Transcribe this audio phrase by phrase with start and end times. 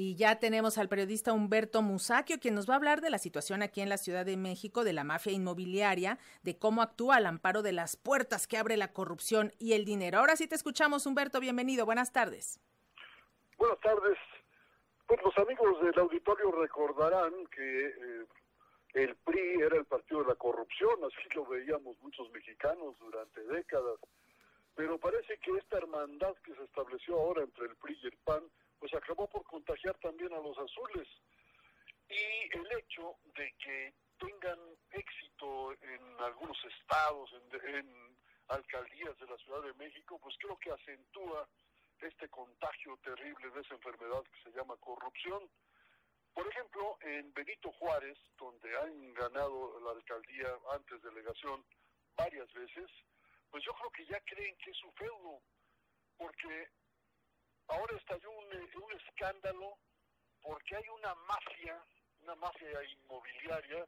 [0.00, 3.62] Y ya tenemos al periodista Humberto Musacchio, quien nos va a hablar de la situación
[3.62, 7.62] aquí en la Ciudad de México, de la mafia inmobiliaria, de cómo actúa al amparo
[7.62, 10.20] de las puertas que abre la corrupción y el dinero.
[10.20, 12.60] Ahora sí te escuchamos, Humberto, bienvenido, buenas tardes.
[13.56, 14.16] Buenas tardes.
[15.08, 18.26] Pues los amigos del auditorio recordarán que eh,
[18.94, 23.98] el PRI era el partido de la corrupción, así lo veíamos muchos mexicanos durante décadas.
[24.76, 28.44] Pero parece que esta hermandad que se estableció ahora entre el PRI y el PAN
[28.78, 31.08] pues acabó por contagiar también a los azules.
[32.08, 34.58] Y el hecho de que tengan
[34.90, 37.30] éxito en algunos estados,
[37.64, 38.16] en,
[38.48, 41.46] alcaldías de la Ciudad de México, pues creo que acentúa
[42.00, 45.50] este contagio terrible de esa enfermedad que se llama corrupción.
[46.32, 51.62] Por ejemplo, en Benito Juárez, donde han ganado la alcaldía antes delegación
[52.16, 52.90] varias veces,
[53.50, 55.42] pues yo creo que ya creen que es su feudo,
[56.16, 56.70] porque
[57.68, 58.48] ahora estalló un,
[58.96, 59.78] escándalo
[60.42, 61.82] porque hay una mafia,
[62.22, 63.86] una mafia inmobiliaria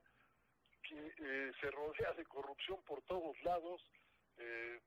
[0.83, 3.81] que eh, se rodea de corrupción por todos lados
[4.37, 4.81] eh,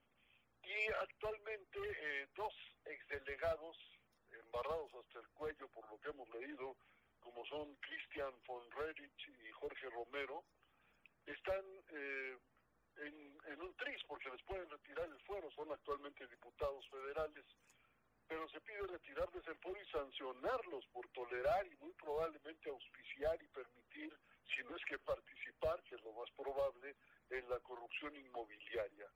[0.64, 2.53] y actualmente eh, dos
[2.86, 3.77] exdelegados
[4.31, 6.75] embarrados hasta el cuello por lo que hemos leído,
[7.19, 10.44] como son Christian von Redich y Jorge Romero,
[11.25, 11.64] están
[12.97, 17.45] en, en un tris porque les pueden retirar el fuero, son actualmente diputados federales
[18.34, 23.48] pero se pide retirarles el foro y sancionarlos por tolerar y muy probablemente auspiciar y
[23.50, 24.12] permitir,
[24.56, 26.95] si no es que participar, que es lo más probable,
[27.30, 29.08] en la corrupción inmobiliaria.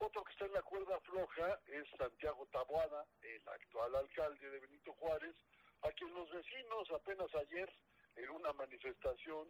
[0.00, 4.92] Otro que está en la cuerda floja es Santiago Taboada, el actual alcalde de Benito
[4.94, 5.36] Juárez,
[5.82, 7.72] a quien los vecinos apenas ayer
[8.16, 9.46] en una manifestación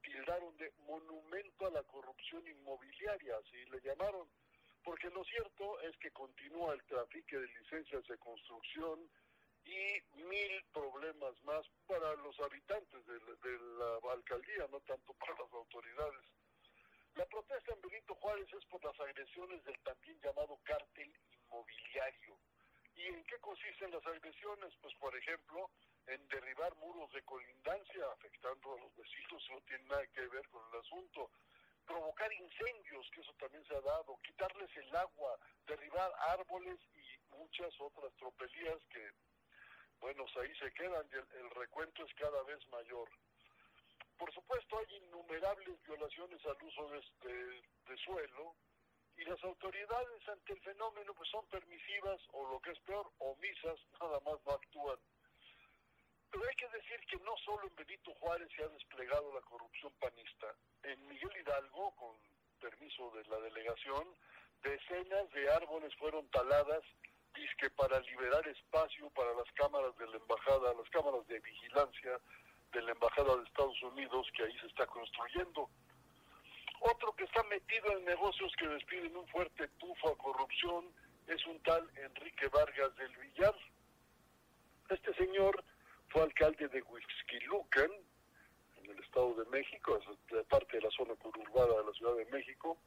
[0.00, 4.30] tildaron de monumento a la corrupción inmobiliaria, así le llamaron
[4.84, 9.08] porque lo cierto es que continúa el tráfico de licencias de construcción
[9.64, 16.24] y mil problemas más para los habitantes de, la alcaldía, no tanto para las autoridades.
[17.14, 22.38] La protesta en Benito Juárez es por las agresiones del también llamado cártel inmobiliario.
[22.96, 24.72] ¿Y en qué consisten las agresiones?
[24.80, 25.70] Pues, por ejemplo,
[26.06, 30.62] en derribar muros de colindancia afectando a los vecinos, no tiene nada que ver con
[30.72, 31.30] el asunto
[31.88, 37.72] provocar incendios, que eso también se ha dado, quitarles el agua, derribar árboles y muchas
[37.80, 39.10] otras tropelías que,
[40.00, 43.08] bueno, ahí se quedan y el, recuento es cada vez mayor.
[44.18, 48.54] Por supuesto, hay innumerables violaciones al uso de, de suelo
[49.16, 53.78] y las autoridades ante el fenómeno pues son permisivas o lo que es peor, omisas,
[54.00, 54.98] nada más no actúan.
[56.30, 59.92] Pero hay que decir que no solo en Benito Juárez se ha desplegado la corrupción
[59.98, 60.54] panista.
[60.82, 62.16] En Miguel Hidalgo, con
[62.60, 64.04] permiso de la delegación,
[64.62, 66.82] decenas de árboles fueron taladas
[67.34, 72.18] disque para liberar espacio para las cámaras de la embajada, las cámaras de vigilancia
[72.72, 75.70] de la embajada de Estados Unidos que ahí se está construyendo.
[76.80, 80.92] Otro que está metido en negocios que despiden un fuerte tufo a corrupción
[81.26, 83.54] es un tal Enrique Vargas del Villar.
[84.88, 85.62] Este señor
[86.08, 87.90] fue alcalde de Huixquilucan,
[88.76, 92.26] en el Estado de México, es parte de la zona conurbada de la Ciudad de
[92.26, 92.78] México,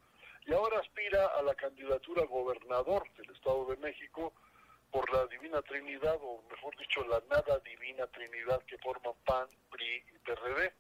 [0.46, 4.34] y ahora aspira a la candidatura a gobernador del Estado de México
[4.90, 10.04] por la Divina Trinidad, o mejor dicho, la nada Divina Trinidad que forman PAN, PRI
[10.14, 10.74] y PRD.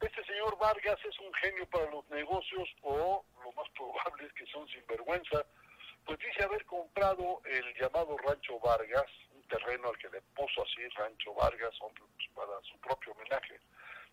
[0.00, 4.46] Este señor Vargas es un genio para los negocios, o lo más probable es que
[4.46, 5.44] son sinvergüenza,
[6.04, 9.10] pues dice haber comprado el llamado Rancho Vargas,
[9.48, 13.60] terreno al que le puso así Rancho Vargas pues, para su propio homenaje.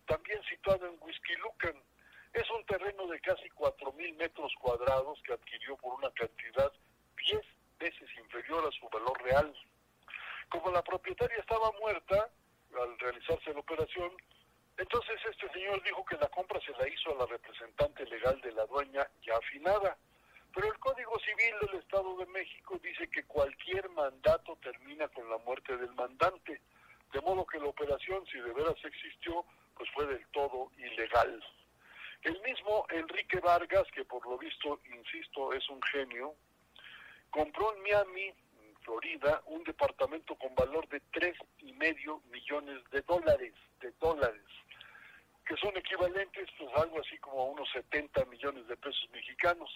[0.06, 0.98] También situado en
[1.40, 1.82] Lucan,
[2.32, 6.72] es un terreno de casi 4.000 metros cuadrados que adquirió por una cantidad
[7.16, 7.40] 10
[7.78, 9.54] veces inferior a su valor real.
[10.48, 12.30] Como la propietaria estaba muerta
[12.78, 14.12] al realizarse la operación,
[14.76, 18.52] entonces este señor dijo que la compra se la hizo a la representante legal de
[18.52, 19.96] la dueña ya afinada.
[20.56, 25.36] Pero el Código Civil del Estado de México dice que cualquier mandato termina con la
[25.36, 26.62] muerte del mandante,
[27.12, 29.44] de modo que la operación, si de veras existió,
[29.76, 31.44] pues fue del todo ilegal.
[32.22, 36.34] El mismo Enrique Vargas, que por lo visto, insisto, es un genio,
[37.28, 38.32] compró en Miami,
[38.80, 43.52] Florida, un departamento con valor de tres y medio millones de dólares,
[43.82, 44.46] de dólares,
[45.44, 49.70] que son equivalentes, pues algo así como a unos 70 millones de pesos mexicanos.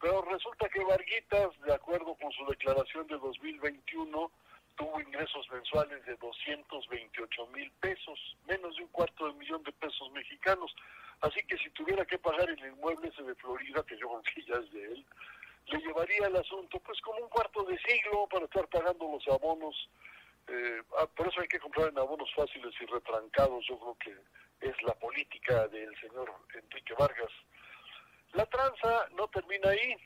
[0.00, 4.30] Pero resulta que Varguitas, de acuerdo con su declaración de 2021,
[4.76, 10.10] tuvo ingresos mensuales de 228 mil pesos, menos de un cuarto de millón de pesos
[10.12, 10.74] mexicanos.
[11.20, 14.54] Así que si tuviera que pagar el inmueble ese de Florida, que yo creo ya
[14.56, 15.06] es de él,
[15.66, 19.88] le llevaría el asunto pues como un cuarto de siglo para estar pagando los abonos
[20.48, 24.68] eh, ah, por eso hay que comprar en abonos fáciles y retrancados, yo creo que
[24.68, 27.23] es la política del señor Enrique Vargas.
[29.16, 29.96] No termina ahí.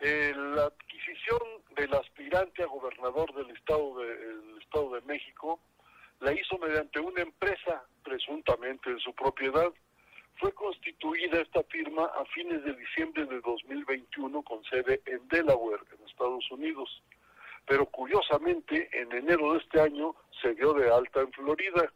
[0.00, 1.40] Eh, la adquisición
[1.76, 5.60] del aspirante a gobernador del estado de, estado de México
[6.20, 9.72] la hizo mediante una empresa presuntamente de su propiedad.
[10.36, 16.06] Fue constituida esta firma a fines de diciembre de 2021 con sede en Delaware, en
[16.06, 17.02] Estados Unidos
[17.68, 21.92] pero curiosamente en enero de este año se dio de alta en Florida.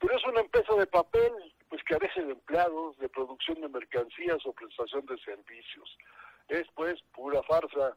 [0.00, 1.32] Pero es una empresa de papel,
[1.74, 5.98] pues carece de empleados, de producción de mercancías o prestación de servicios.
[6.46, 7.96] Es pues pura farsa.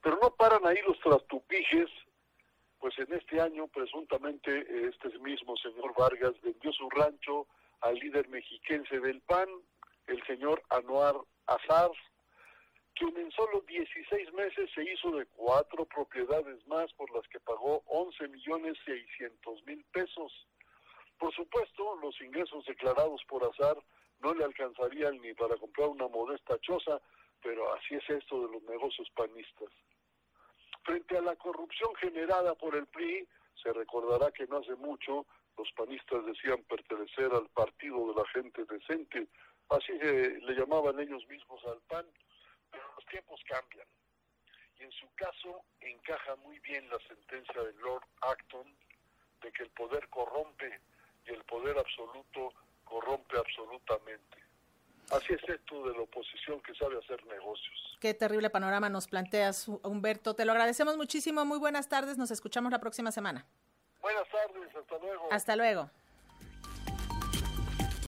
[0.00, 1.90] Pero no paran ahí los trastupijes,
[2.78, 7.48] pues en este año presuntamente este mismo señor Vargas vendió su rancho
[7.80, 9.48] al líder mexiquense del PAN,
[10.06, 11.16] el señor Anuar
[11.46, 11.90] Azar,
[12.94, 17.82] quien en solo 16 meses se hizo de cuatro propiedades más por las que pagó
[17.86, 20.32] 11 millones 600 mil pesos.
[21.18, 23.76] Por supuesto, los ingresos declarados por azar
[24.20, 27.00] no le alcanzarían ni para comprar una modesta choza,
[27.42, 29.70] pero así es esto de los negocios panistas.
[30.84, 33.28] Frente a la corrupción generada por el PRI,
[33.62, 35.26] se recordará que no hace mucho
[35.56, 39.26] los panistas decían pertenecer al partido de la gente decente,
[39.70, 42.06] así le llamaban ellos mismos al PAN,
[42.70, 43.86] pero los tiempos cambian.
[44.78, 48.72] Y en su caso encaja muy bien la sentencia de Lord Acton
[49.42, 50.80] de que el poder corrompe
[51.28, 52.52] y el poder absoluto
[52.84, 54.38] corrompe absolutamente.
[55.10, 57.96] Así es esto de la oposición que sabe hacer negocios.
[58.00, 60.34] Qué terrible panorama nos planteas, Humberto.
[60.34, 61.44] Te lo agradecemos muchísimo.
[61.44, 62.18] Muy buenas tardes.
[62.18, 63.46] Nos escuchamos la próxima semana.
[64.02, 64.76] Buenas tardes.
[64.76, 65.28] Hasta luego.
[65.32, 65.90] Hasta luego.